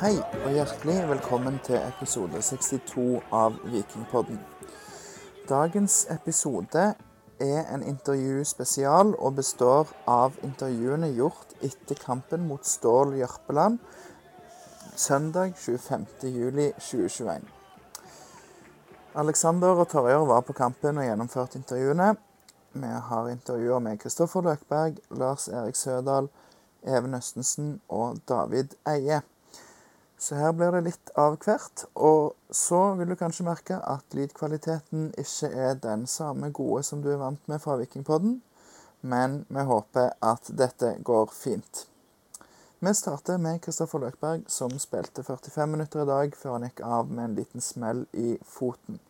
[0.00, 4.38] Hei og hjertelig velkommen til episode 62 av Vikingpodden.
[5.44, 6.84] Dagens episode
[7.44, 13.76] er en intervjuspesial og består av intervjuene gjort etter kampen mot Stål Jørpeland
[14.96, 17.44] søndag 25.07.2021.
[19.20, 22.14] Alexander og Torjer var på kampen og gjennomførte intervjuene.
[22.72, 26.32] Vi har intervjuer med Kristoffer Løkberg, Lars Erik Sødal,
[26.88, 29.20] Even Østensen og David Eie.
[30.20, 31.86] Så her blir det litt av hvert.
[31.96, 37.08] Og så vil du kanskje merke at lydkvaliteten ikke er den samme gode som du
[37.14, 38.42] er vant med fra Vikingpodden,
[39.00, 41.86] men vi håper at dette går fint.
[42.84, 47.08] Vi starter med Kristoffer Løkberg, som spilte 45 minutter i dag før han gikk av
[47.08, 49.00] med en liten smell i foten.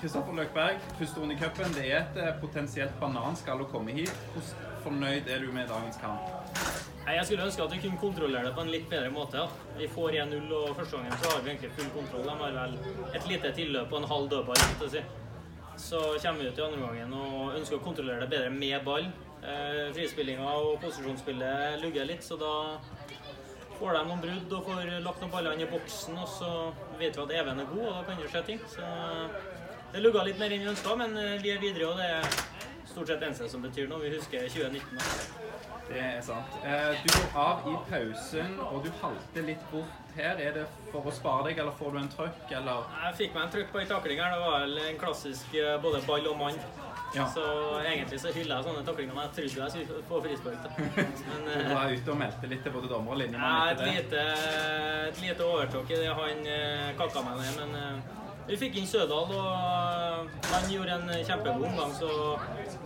[0.00, 1.74] Kristoffer Løkberg, første runde i cupen.
[1.74, 4.14] Det er et eh, potensielt bananskall å komme hit.
[4.34, 4.54] Hvor
[4.86, 6.79] fornøyd er du med dagens kamp?
[7.06, 9.40] Nei, Jeg skulle ønske at vi kunne kontrollere det på en litt bedre måte.
[9.40, 9.48] Ja.
[9.78, 12.26] Vi får 1-0, og første gangen så har vi egentlig full kontroll.
[12.28, 12.76] De har vel
[13.16, 14.62] et lite tilløp og en halv dødball.
[14.92, 15.02] Si.
[15.80, 19.08] Så kommer vi ut i andre gangen og ønsker å kontrollere det bedre med ball.
[19.40, 22.52] Eh, Frispillinga og posisjonsspillet lugger litt, så da
[23.78, 26.20] får de noen brudd og får lagt noen baller inn i boksen.
[26.20, 26.50] Og så
[27.00, 28.60] vet vi at Even er god, og da kan det skje ting.
[28.68, 28.84] Så
[29.94, 32.42] det lugga litt mer enn vi ønska, men eh, vi er videre, og det er
[32.90, 34.04] stort sett eneste som betyr noe.
[34.04, 35.00] Vi husker 2019.
[35.00, 35.49] Da.
[35.90, 36.52] Det er sant.
[36.62, 40.38] Eh, Du går av i pausen, og du halter litt bort her.
[40.38, 42.84] Er det for å spare deg, eller får du en trøkk, eller?
[43.06, 44.36] Jeg fikk meg en trøkk på en takling her.
[44.36, 46.60] Det var vel en klassisk eh, både ball og mann.
[47.10, 47.24] Ja.
[47.34, 47.42] Så
[47.82, 50.68] egentlig så hyller jeg sånne taklinger, men jeg trodde jeg skulle få frispark.
[51.26, 53.82] Men Du eh, var ute og meldte litt til både dommer og ja, linjemann et
[53.88, 54.24] lite,
[55.10, 56.46] et lite overtråkk i det han
[57.00, 58.19] kakka meg ned, men
[58.50, 61.92] vi fikk inn Sødal, og eh, han gjorde en kjempegod omgang.
[61.94, 62.08] Så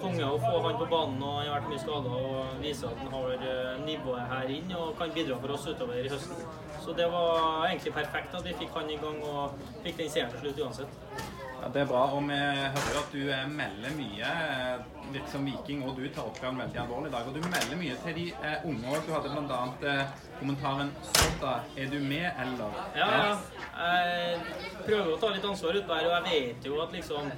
[0.01, 3.01] konge å få han på banen, og han har vært mye skada og viser at
[3.01, 6.45] han har eh, nivået her inn og kan bidra for oss utover i høsten.
[6.85, 10.35] Så det var egentlig perfekt at vi fikk han i gang og fikk den seieren
[10.35, 11.44] til slutt uansett.
[11.65, 14.33] Ja, det er bra, og vi hører at du eh, melder mye.
[14.33, 14.83] eh,
[15.15, 17.29] Virker som viking, og du tar oppgaven veldig alvorlig i dag.
[17.31, 19.07] Og du melder mye til de eh, unge òg.
[19.07, 19.61] Du hadde bl.a.
[19.89, 23.33] Eh, kommentaren 'Sodda, er du med, eller?' Ja, ja.
[23.81, 24.45] Jeg
[24.85, 27.33] prøver å ta litt ansvar utpå her, og jeg vet jo at liksom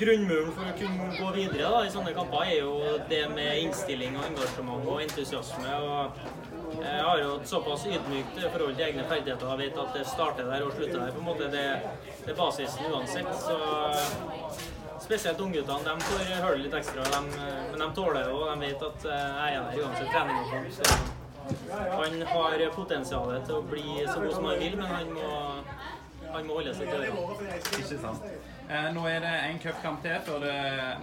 [0.00, 2.72] Grunnmuren for å kunne gå videre da, i sånne kamper er jo
[3.08, 5.76] det med innstilling og engasjement og entusiasme.
[5.76, 10.48] og Jeg har jo såpass ydmykt forhold til egne ferdigheter og vet at det starter
[10.50, 11.12] der og slutter der.
[11.12, 11.66] på en måte Det,
[12.24, 13.34] det er basisen uansett.
[13.40, 13.56] så
[15.00, 17.20] Spesielt ungguttene de får høre litt ekstra, de,
[17.70, 20.72] men de tåler det, og de vet at jeg er der uansett trening og.
[20.72, 25.28] Så han har potensialet til å bli så god som han vil, men han må,
[26.32, 27.12] han må holde seg til det.
[27.82, 28.24] Ikke sant.
[28.66, 30.54] Eh, nå er det en cupkamp til før det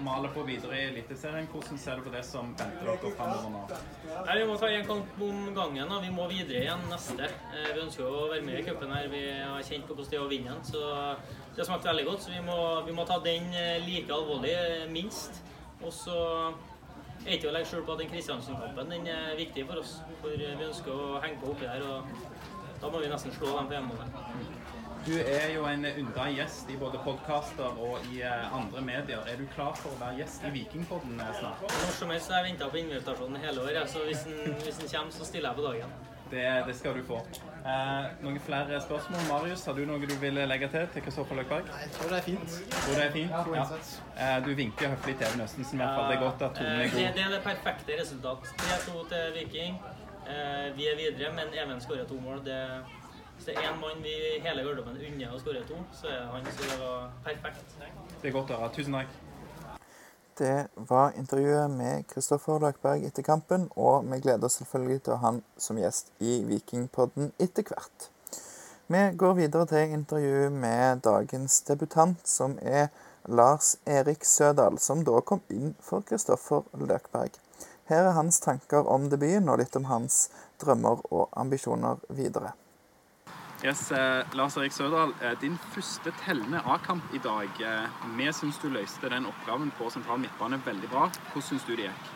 [0.04, 1.46] maler på videre i Eliteserien.
[1.48, 3.62] Hvordan ser du på det som venter dere framover nå?
[4.26, 5.94] Nei, Vi må ta en kamp om gangen.
[5.94, 6.00] Da.
[6.04, 7.30] Vi må videre igjen neste.
[7.54, 9.08] Eh, Vi ønsker å være med i cupen her.
[9.08, 10.64] Vi har kjent på hvordan det er å vinne den.
[10.68, 10.82] Så
[11.56, 12.26] det har smakt veldig godt.
[12.26, 14.58] Så vi må, vi må ta den eh, like alvorlig,
[14.92, 15.40] minst.
[15.82, 16.20] Og så
[17.24, 20.02] er det ikke å legge skjul på at den Kristiansen-kampen den er viktig for oss.
[20.20, 21.88] For vi ønsker å henge på oppi der.
[21.88, 22.04] og
[22.84, 24.63] Da må vi nesten slå dem på hjemmebane.
[25.06, 29.20] Du er jo en ynda gjest i både podkaster og i eh, andre medier.
[29.28, 31.64] Er du klar for å være gjest i Vikingpodden eh, snart?
[31.68, 34.88] Når som helst har jeg venta på invitasjonen hele året, så hvis den, hvis den
[34.94, 35.92] kommer, så stiller jeg på dagen.
[36.32, 37.18] Det, det skal du få.
[37.68, 39.28] Eh, noen flere spørsmål?
[39.28, 41.68] Marius, har du noe du vil legge til til Kristoffer Løkberg?
[41.68, 42.56] Nei, Jeg tror det er fint.
[42.80, 43.36] Tror det er fint?
[43.36, 43.68] Ja, Ja.
[44.16, 46.10] Eh, du vinker høflig til Even Østensen i hvert fall.
[46.14, 47.04] Det er godt at tonen er god.
[47.04, 48.50] Det, det er det perfekte resultat.
[48.64, 49.78] 3-2 til Viking.
[50.24, 52.40] Eh, Vi er videre, men Even skårer to mål.
[52.48, 52.60] Det,
[53.44, 56.46] hvis det er én mann vi hele garderoben unner å skåre to, så er han.
[56.48, 57.74] Så det var perfekt.
[58.22, 58.72] Det er godt å høre.
[58.78, 59.18] Tusen takk.
[60.40, 60.54] Det
[60.92, 65.26] var intervjuet med Kristoffer Løkberg etter kampen, og vi gleder oss selvfølgelig til å ha
[65.28, 68.08] han som gjest i Vikingpodden etter hvert.
[68.88, 72.90] Vi går videre til intervju med dagens debutant, som er
[73.28, 77.36] Lars Erik Sødal, som da kom inn for Kristoffer Løkberg.
[77.92, 80.30] Her er hans tanker om debuten, og litt om hans
[80.64, 82.56] drømmer og ambisjoner videre.
[83.64, 87.48] Yes, eh, Lars Erik Sødal, eh, din første tellende A-kamp i dag.
[87.64, 87.88] Eh,
[88.18, 91.06] vi syns du løste den oppgaven på sentral midtbane veldig bra.
[91.32, 92.10] Hvordan syns du det gikk?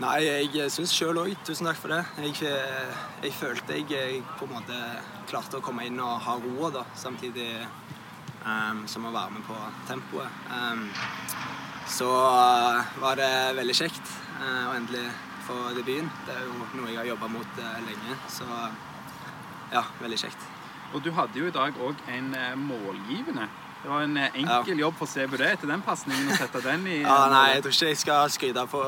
[0.00, 1.34] Nei, jeg syns sjøl òg.
[1.44, 2.06] Tusen takk for det.
[2.16, 4.78] Jeg, eh, jeg følte jeg, jeg på en måte
[5.28, 7.66] klarte å komme inn og ha roa, da, samtidig
[8.46, 9.58] um, som å være med på
[9.90, 10.40] tempoet.
[10.48, 10.88] Um,
[11.86, 13.30] så eh, var det
[13.60, 15.04] veldig kjekt uh, å endelig
[15.44, 16.08] få debuten.
[16.24, 18.48] Det er jo noe jeg har jobba mot uh, lenge, så
[19.72, 20.61] ja, veldig kjekt.
[20.92, 23.48] Og du hadde jo i dag òg en eh, målgivende.
[23.82, 27.00] Det var en enkel enkel jobb for CBD etter den pasningen å sette den i
[27.00, 28.82] Ja, nei, jeg tror ikke jeg skal skryte på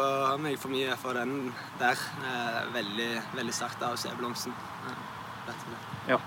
[0.45, 1.33] meg for mye for den
[1.81, 1.99] der.
[2.23, 4.13] Eh, veldig veldig sterkt av C.
[4.21, 4.55] Blomsten.
[6.09, 6.21] Ja.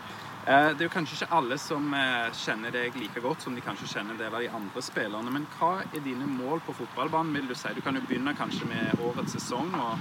[0.48, 3.62] Eh, Det er jo kanskje ikke alle som eh, kjenner deg like godt som de
[3.64, 5.32] kanskje kjenner en del av de andre spillerne.
[5.32, 7.72] Men hva er dine mål på fotballbanen, vil du si?
[7.76, 9.72] Du kan jo begynne kanskje med årets sesong.
[9.76, 10.00] og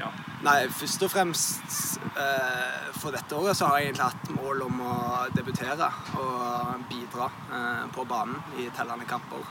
[0.00, 0.10] ja.
[0.46, 4.80] Nei, først og fremst eh, for dette året så har jeg egentlig hatt mål om
[4.86, 4.92] å
[5.34, 5.88] debutere
[6.22, 9.42] og bidra eh, på banen i tellende kamper.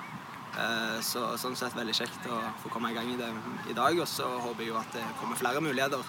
[0.57, 3.27] Eh, så sånn sett veldig kjekt å få komme i gang i det
[3.69, 3.99] i dag.
[3.99, 6.07] Og så håper jeg jo at det kommer flere muligheter.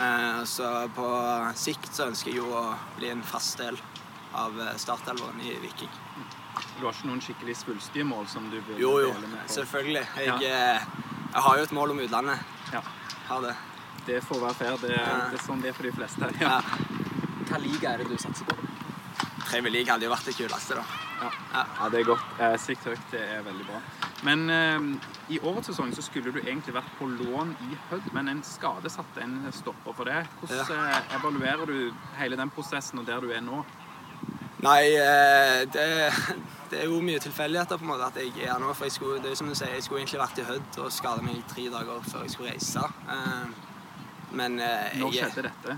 [0.00, 1.08] Eh, så på
[1.58, 2.64] sikt så ønsker jeg jo å
[2.98, 3.78] bli en fast del
[4.36, 5.90] av eh, startelveren i Viking.
[6.78, 9.54] Du har ikke noen skikkelig svulstige mål som du vil Jo, jo, dele med Jo,
[9.58, 10.06] selvfølgelig.
[10.22, 10.36] Jeg, Ja.
[10.40, 10.86] eh,
[11.34, 12.38] jeg har jo et mål om utlandet.
[12.72, 12.80] Ja.
[13.26, 13.54] Har det.
[14.06, 14.76] Det får være fair.
[14.82, 15.16] Det, Ja.
[15.30, 16.30] det er sånn det er for de fleste.
[16.40, 16.48] Ja.
[16.56, 16.60] Ja.
[17.46, 18.56] Hva liga er det du satser på?
[19.46, 20.84] Premier League hadde jo vært det kuleste, da.
[21.22, 21.30] Ja.
[21.52, 21.62] Ja.
[21.80, 22.24] ja, det er godt.
[22.42, 23.80] Eh, Sikt høyt, det er veldig bra.
[24.26, 24.86] Men eh,
[25.34, 28.90] i årets sesong så skulle du egentlig vært på lån i Hødd, men en skade
[28.92, 30.24] satte en stopper for det.
[30.40, 31.00] Hvordan ja.
[31.18, 33.62] evaluerer du hele den prosessen og der du er nå?
[34.64, 35.86] Nei, eh, det,
[36.70, 38.72] det er jo mye tilfeldigheter på en måte at jeg er her nå.
[38.76, 40.78] For jeg skulle, det er jo som du sier, jeg skulle egentlig vært i Hødd
[40.84, 42.84] og skada meg i tre dager før jeg skulle reise.
[43.16, 43.46] Eh,
[44.36, 45.76] Men jeg Når skjedde dette?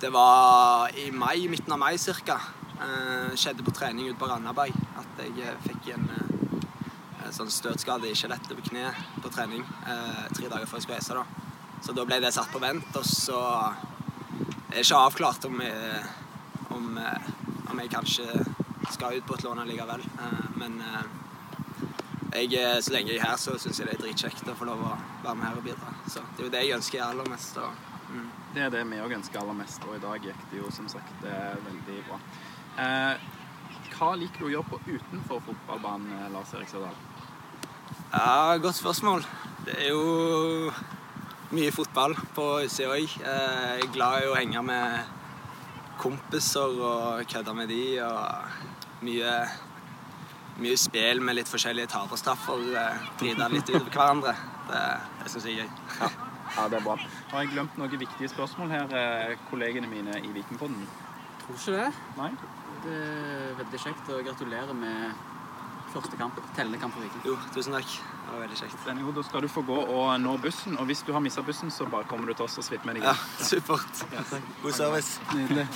[0.00, 2.36] det var i mai, midten av mai ca.
[2.78, 7.50] Eh, skjedde på trening ute på Randaberg at jeg eh, fikk en, eh, en sånn
[7.50, 8.94] støtskade i skjelettet på kneet
[9.24, 11.14] på trening eh, tre dager før jeg skulle reise.
[11.14, 11.24] da.
[11.82, 15.58] Så da ble det satt på vent, og så er det ikke avklart om
[16.76, 17.28] om, eh,
[17.70, 18.26] om jeg kanskje
[18.90, 20.04] skal ut på et lån allikevel.
[20.22, 21.02] Eh, men eh,
[22.32, 24.68] jeg, eh, så lenge jeg er her, så syns jeg det er dritkjekt å få
[24.68, 24.92] lov å
[25.24, 25.94] være med her og bidra.
[26.06, 27.58] Så det er jo det jeg ønsker aller mest.
[27.62, 28.28] Og, mm.
[28.54, 30.88] Det er det vi òg ønsker aller mest, og i dag gikk det jo som
[30.90, 32.20] sagt veldig bra.
[32.84, 33.26] Eh,
[33.98, 36.96] hva liker du å gjøre på utenfor fotballbanen, Lars Erik Sørdal?
[38.12, 39.24] Ja, godt spørsmål.
[39.66, 40.70] Det er jo
[41.52, 43.16] mye fotball på utsida òg.
[43.18, 45.16] Jeg er glad i å henge med
[45.98, 47.82] kompiser og kødda med de.
[48.06, 49.34] Og mye,
[50.62, 52.64] mye spill med litt forskjellige taperstraffer.
[53.20, 54.34] Drite litt utover hverandre.
[54.68, 54.82] Det,
[55.22, 56.24] det syns jeg er gøy.
[56.56, 56.96] Ja, det er bra.
[57.30, 60.86] Har jeg glemt noen viktige spørsmål her, eh, kollegene mine i Vikingpodden?
[61.42, 61.90] Tror ikke det.
[62.16, 62.30] Nei?
[62.84, 65.27] Det er veldig kjekt, og gratulerer med
[65.92, 66.38] første kamp.
[66.56, 67.22] Tellende kamp for Viking.
[67.26, 67.90] Jo, tusen takk.
[68.28, 68.78] Det var veldig kjekt.
[68.86, 71.42] Denne, jo, da skal du få gå og nå bussen, og hvis du har mista
[71.46, 73.88] bussen, så bare kommer du til oss og svipper med deg Ja, supert.
[73.96, 74.34] supert.
[74.62, 75.20] God service.
[75.34, 75.68] Nydelig.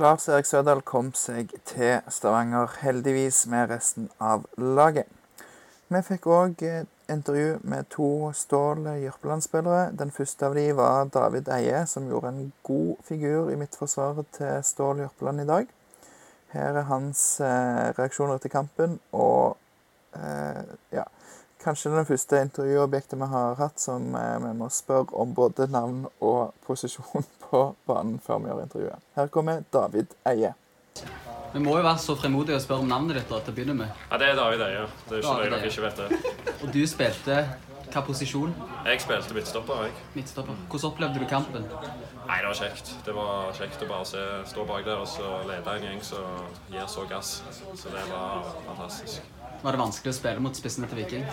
[0.00, 5.08] Lars Erik Sødal kom seg til Stavanger, heldigvis med resten av laget.
[5.92, 6.62] Vi fikk òg
[7.12, 9.90] intervju med to Stål Jørpeland-spillere.
[9.92, 14.62] Den første av de var David Eie, som gjorde en god figur i midtforsvaret til
[14.64, 15.68] Stål Jørpeland i dag.
[16.52, 19.56] Her er hans eh, reaksjoner etter kampen, og
[20.16, 20.62] eh,
[20.92, 21.08] ja
[21.62, 26.08] Kanskje den første intervjuobjektet vi har hatt som eh, vi må spørre om både navn
[26.18, 29.04] og posisjon på banen før vi gjør intervjuet.
[29.14, 30.50] Her kommer David Eie.
[31.52, 33.76] Vi må jo være så fremodige og spørre om navnet ditt da, til å begynne
[33.78, 33.92] med.
[34.10, 34.86] Ja, det er David Eie.
[35.06, 36.56] Det er ikke David løye dere ikke vet det.
[36.58, 37.38] Og du spilte
[37.92, 38.54] hva posisjon?
[38.86, 39.92] Jeg spilte midtstopper, jeg.
[40.16, 40.56] Midtstopper.
[40.72, 41.66] Hvordan opplevde du kampen?
[41.68, 42.94] Nei, det var kjekt.
[43.06, 46.48] Det var kjekt å bare se, stå bak der og så lede en gjeng som
[46.72, 47.34] gir så gass.
[47.76, 49.30] Så det var fantastisk.
[49.62, 51.26] Var det vanskelig å spille mot spissene til Viking?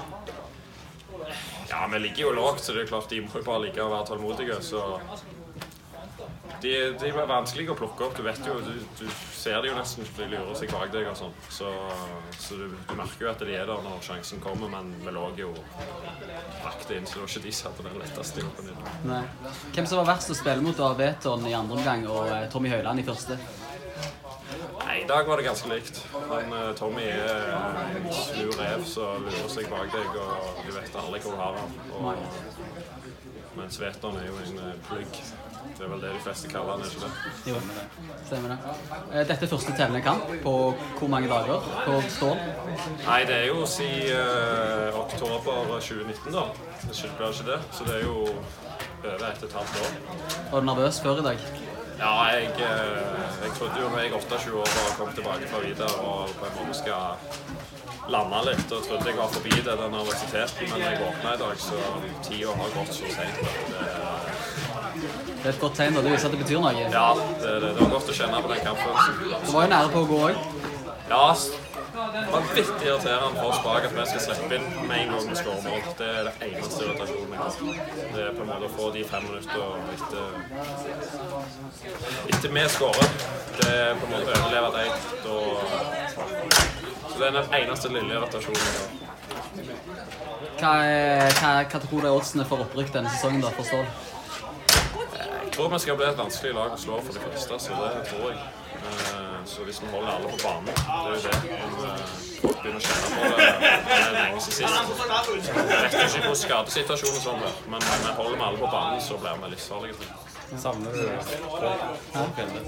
[1.69, 3.93] Ja, vi ligger jo lågt, så det er klart de må jo bare ligge og
[3.93, 4.59] være tålmodige.
[4.65, 4.83] Så
[6.63, 8.17] de, de er vanskelige å plukke opp.
[8.17, 11.17] Du vet jo, du, du ser det jo nesten de lurer seg bak deg og
[11.19, 11.35] sånn.
[11.53, 11.71] Så,
[12.39, 15.25] så du, du merker jo at de er der når sjansen kommer, men vi lå
[15.39, 15.53] jo
[16.65, 18.69] lagt inn, så det var ikke de som hadde den letteste jobben.
[18.69, 18.77] i
[19.09, 19.49] dag.
[19.75, 22.71] Hvem som var verst å spille mot av Veton i andre omgang og eh, Tommy
[22.73, 23.39] Høiland i første?
[24.79, 25.99] Nei, I dag var det ganske likt.
[26.31, 27.51] Han, eh, Tommy er
[27.99, 31.59] en slu rev som lurer seg bak deg, og du vet aldri hvor du har
[31.59, 32.25] ham.
[33.59, 35.21] Mens Veton er jo en eh, plugg.
[35.77, 37.33] Det er vel det de fleste kaller er ikke det?
[37.51, 37.59] Jo,
[38.27, 38.57] stemmer det.
[39.11, 40.53] Eh, Dette er første tellende kamp på
[40.99, 42.37] hvor mange dager på Stål?
[43.05, 46.45] Nei, det er jo siden eh, oktober 2019, da.
[46.85, 47.59] Det skylder ikke det.
[47.71, 48.17] Så det er jo
[48.99, 49.97] over et og et halvt år.
[50.51, 51.37] Var du nervøs før i dag?
[51.99, 55.59] Ja, jeg, eh, jeg trodde jo når jeg var 28 år og kom tilbake fra
[55.65, 57.19] Vidar og på en måte skal
[58.09, 61.41] lande litt, og trodde jeg var forbi det, den nervøsiteten, men når jeg våkna i
[61.43, 61.81] dag, så
[62.25, 63.83] tida har gått så seint at det,
[64.99, 66.03] Det er et godt tegn, da.
[66.05, 66.73] Det viser at det betyr noe.
[66.75, 69.13] ja, det, det, det var godt å kjenne på den kampfølelsen.
[69.45, 70.35] Du var jo nære på å gå òg.
[71.09, 71.23] Ja,
[72.31, 75.63] vanvittig irriterende for oss bak at vi skal slippe inn med en gang vi skårer
[75.65, 75.81] mål.
[75.99, 77.51] Det er det eneste irritasjonen jeg har.
[78.13, 79.61] Det er på en måte å få de fem minutter
[79.95, 80.25] etter
[82.29, 83.09] etter vi skårer.
[83.57, 84.85] Det er på en måte å overleve de.
[85.25, 85.35] Da,
[87.09, 88.89] så det er den eneste lille irritasjonen jeg har.
[90.59, 90.73] Hva,
[91.39, 93.87] hva, hva tror du er oddsene for opprykk denne sesongen da, for Stål?
[95.59, 98.29] Tror vi skal bli et vanskelig lag å slå for de første, så det tror
[98.31, 98.37] jeg.
[98.79, 101.35] Eh, Så hvis vi holder alle på banen, det er jo det.
[101.65, 102.03] Om eh,
[102.41, 105.49] folk begynner å kjenne på det det er lenge siden sist.
[105.49, 109.41] Jeg vet ikke hvor skadesituasjonen er, men vi holder med alle på banen, så blir
[109.43, 110.11] vi livsfarlige.
[110.57, 111.09] Savner du
[112.13, 112.59] Pål Fjelde?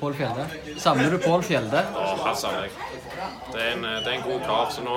[0.00, 0.46] Pål Fjelde.
[0.78, 1.84] Savner du Pål Fjelde?
[1.94, 2.72] Ja, her savner jeg.
[3.52, 4.70] Det er, en, det er en god kar.
[4.74, 4.96] Så nå,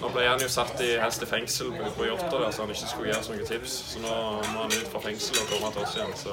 [0.00, 2.90] nå ble han jo satt i helst i fengsel på, på der, så han ikke
[2.90, 3.76] skulle gi oss noen tips.
[3.92, 4.16] Så nå
[4.52, 6.16] må han ut fra fengsel og komme til oss igjen.
[6.24, 6.32] Så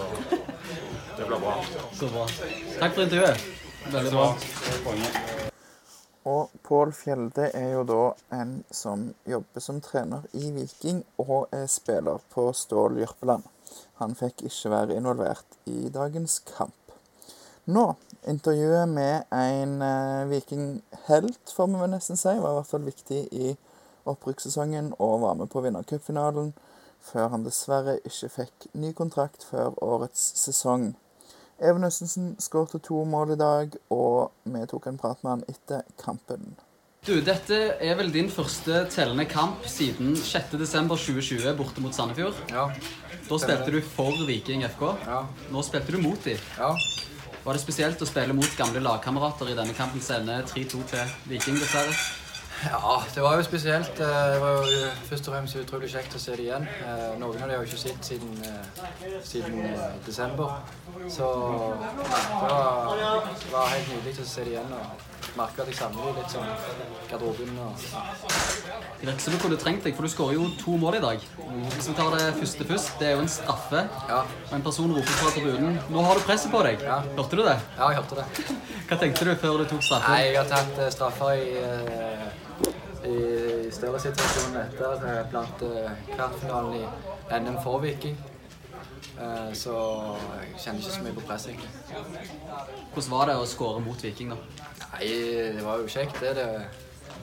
[1.17, 1.57] det blir bra.
[1.99, 2.25] Så bra.
[2.79, 3.45] Takk for intervjuet.
[3.89, 4.27] Veldig bra.
[6.29, 8.01] Og Pål Fjelde er jo da
[8.35, 13.47] en som jobber som trener i Viking og er spiller på Stål Jørpeland.
[13.99, 16.75] Han fikk ikke være involvert i dagens kamp.
[17.69, 17.83] Nå,
[18.27, 23.51] intervjuet med en eh, Viking-helt, får vi nesten si, var i hvert fall viktig i
[24.09, 26.53] opprykkssesongen og var med på vinnercupfinalen,
[27.03, 30.93] før han dessverre ikke fikk ny kontrakt før årets sesong.
[31.59, 35.83] Even Østensen skåret to mål i dag, og vi tok en prat med han etter
[35.99, 36.55] kampen.
[37.07, 42.37] Du, dette er vel din første tellende kamp siden 6.12.2020 borte mot Sandefjord.
[42.51, 42.65] Ja.
[43.29, 44.83] Da spilte du for Viking FK.
[45.07, 45.21] Ja.
[45.53, 46.37] Nå spilte du mot dem.
[46.59, 46.73] ja.
[47.39, 51.13] Var det spesielt å spille mot gamle lagkamerater i denne kampen som ender 3-2 til
[51.31, 51.93] Viking, dessverre?
[52.67, 53.95] Ja, det var jo spesielt.
[54.03, 56.65] Eh, Det var jo først og fremst utrolig kjekt å se det igjen.
[56.83, 60.59] Eh, Noen av dem har jo ikke sett siden, eh, siden eh, desember.
[61.07, 65.75] Så det var, det var helt nydelig å se det igjen og merke at jeg
[65.77, 66.47] savner litt sånn
[67.09, 67.51] garderoben.
[67.65, 67.73] Og,
[68.99, 71.19] Det virker som du kunne trengt deg, for du skårer jo to mål i dag.
[71.75, 73.83] Hvis vi tar det første først, det er jo en straffe.
[74.09, 76.83] ja, Og en person roper fra tribunen 'Nå har du presset på deg'.
[76.83, 77.01] Ja.
[77.17, 77.59] Hørte du det?
[77.77, 78.25] ja, jeg hørte det.
[78.89, 80.11] Hva tenkte du før du tok straffen?
[80.13, 82.27] Nei, jeg har tatt eh, straffer i, eh,
[83.09, 88.17] i større situasjoner etter eh, blant eh, kvartfinalen i NM for Viking.
[89.19, 89.73] Eh, Så
[90.39, 91.69] jeg kjenner ikke så mye på press, egentlig.
[92.93, 94.37] Hvordan var det å skåre mot Viking, da?
[94.93, 95.09] Nei,
[95.57, 96.35] det var jo kjekt, det.
[96.39, 96.47] det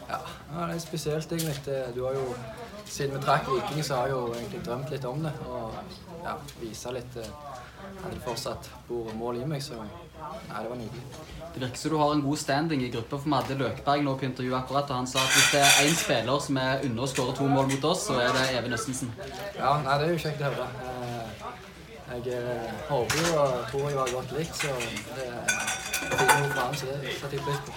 [0.07, 0.19] ja,
[0.53, 1.79] det er spesielt, egentlig.
[1.97, 2.27] Du har jo,
[2.85, 5.33] siden vi trakk Viking, så har jeg jo egentlig drømt litt om det.
[5.49, 5.73] Og
[6.25, 7.23] ja, vise litt
[7.87, 9.87] Hadde at det fortsatt bor mål i meg, så nei,
[10.63, 11.03] det var nydelig.
[11.55, 14.15] Det virker som du har en god standing i gruppa, for vi hadde Løkberg nå
[14.19, 17.05] på intervju akkurat, og han sa at hvis det er én spiller som er unna
[17.07, 19.13] å skåre to mål mot oss, så er det Even Østensen.
[19.57, 20.69] Ja, nei, det er jo kjekt å høre.
[22.07, 24.69] Jeg eh, håper jo og tror jeg har gått likt, så
[25.17, 25.33] det er
[26.07, 26.27] fra
[26.61, 27.73] han, så det setter jeg pris på.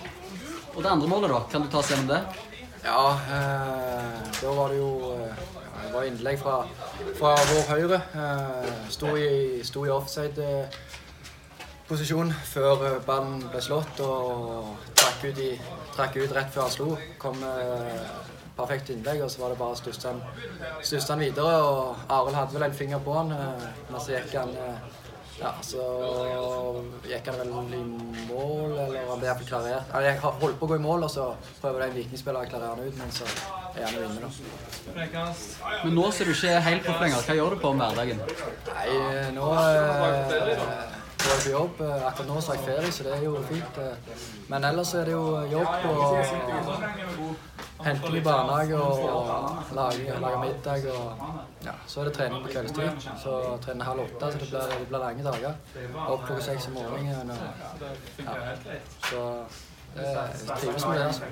[0.76, 1.40] Og det andre målet, da?
[1.52, 2.22] Kan du ta oss gjennom det?
[2.84, 5.34] Ja, eh, da var det jo eh, ja,
[5.82, 6.58] Det var innlegg fra,
[7.18, 8.00] fra vår høyre.
[8.22, 9.30] Eh, sto i,
[9.66, 15.58] sto i offside-posisjon før eh, ballen ble slått og trakk ut, i,
[15.98, 16.90] trakk ut rett før han slo.
[17.20, 18.29] Kom eh,
[18.60, 21.60] perfekt innlegg, og så var det bare å stusse han, videre.
[21.66, 24.98] Og Arild hadde vel en finger på han, eh, men så gikk han eh,
[25.40, 25.84] ja, så
[27.08, 27.82] gikk han vel i
[28.28, 29.94] mål, eller han ble iallfall klarert.
[29.94, 31.30] Han holdt på å gå i mål, og så
[31.62, 33.28] prøver en vikingspiller å klarere han ut, men så
[33.78, 35.26] er han jo inne, da.
[35.86, 37.28] Men nå ser du ikke helt på lenger.
[37.30, 38.24] Hva gjør du på om hverdagen?
[38.74, 38.88] Nei,
[39.38, 40.18] nå eh, går
[40.60, 41.82] jeg på jobb.
[41.82, 43.78] Eh, Akkurat nå så har jeg ferie, så det er jo fint.
[43.78, 44.18] eh.
[44.50, 46.18] Men ellers er det jo jobb og
[47.86, 48.98] henting i barnehage og
[49.76, 50.90] lage, lage middag.
[50.96, 51.08] Og
[51.66, 53.08] ja, så er det trening på kveldstid.
[53.24, 55.54] Så trener halv åtte, så det blir, det blir lange dager.
[56.08, 57.32] Opp klokka seks om morgenen.
[57.32, 57.38] Og,
[58.26, 58.34] ja.
[59.10, 59.26] Så
[60.60, 61.06] trives med det.
[61.06, 61.24] altså.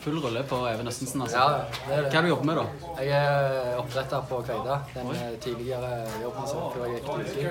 [0.00, 1.38] Full rulle på Even Østensen, altså.
[1.38, 2.06] Ja, det er Hva det.
[2.06, 3.02] er det du jobber med, da?
[3.02, 5.90] Jeg er oppdretter på Kveida, den eh, tidligere
[6.22, 7.50] jobben som før jeg gikk til.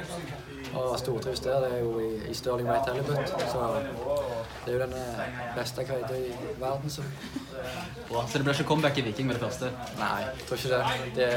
[0.74, 1.60] Og stortrives der.
[1.64, 3.30] Det er jo i, i Stirling White Halibut.
[3.52, 3.62] Så
[4.66, 6.90] det er jo den eh, beste kveita i verden.
[6.90, 7.02] Så
[8.10, 8.28] Bra.
[8.28, 9.72] Så det blir ikke comeback i Viking med det første?
[10.00, 10.86] nei, jeg tror ikke det.
[11.16, 11.30] det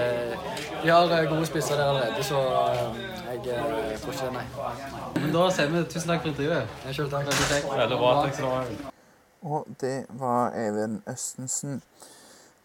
[0.82, 4.46] de har eh, gode spisser der allerede, så jeg, jeg eh, tror ikke det, nei.
[5.20, 6.80] Men da sier vi tusen takk for intervjuet.
[6.86, 7.26] Ja, Selv takk.
[7.76, 8.14] Veldig bra.
[8.22, 8.90] Takk skal du ha.
[9.42, 11.82] Og det var Even Østensen.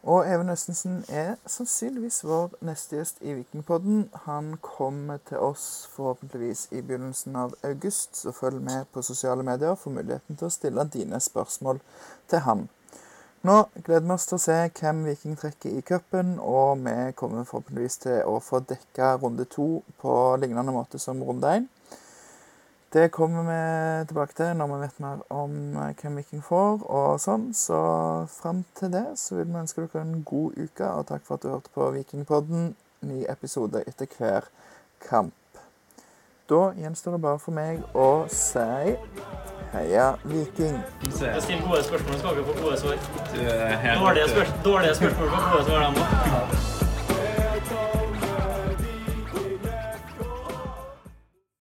[0.07, 4.05] Og Even Østensen er sannsynligvis vår neste gjest i Vikingpodden.
[4.23, 9.75] Han kommer til oss forhåpentligvis i begynnelsen av august, så følg med på sosiale medier
[9.75, 11.81] for muligheten til å stille dine spørsmål
[12.31, 12.63] til han.
[13.43, 17.43] Nå gleder vi oss til å se hvem Viking trekker i cupen, og vi kommer
[17.43, 19.67] forhåpentligvis til å få dekka runde to
[19.99, 21.67] på lignende måte som runde én.
[22.93, 27.17] Det kommer vi tilbake til når vi vet mer om eh, hvem Viking får og
[27.19, 27.49] sånn.
[27.51, 27.79] Så
[28.31, 31.43] fram til det så vil vi ønske dere en god uke, og takk for at
[31.43, 32.71] du hørte på Vikingpodden.
[33.07, 34.47] Ny episode etter hver
[35.03, 35.35] kamp.
[36.47, 38.95] Da gjenstår det bare for meg å si
[39.73, 40.79] heia Viking.
[41.03, 43.03] Jeg stiller gode spørsmål, skal ikke få gode svar.
[43.99, 46.66] Dårlige, spørsmål, dårlige spørsmål får gode svar, dem òg.